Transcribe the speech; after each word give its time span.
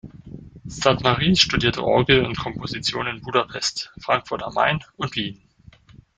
Szathmáry 0.67 1.35
studierte 1.35 1.83
Orgel 1.83 2.25
und 2.25 2.35
Komposition 2.35 3.05
in 3.05 3.21
Budapest, 3.21 3.93
Frankfurt 3.99 4.41
am 4.41 4.55
Main 4.55 4.79
und 4.97 5.15
Wien. 5.15 5.43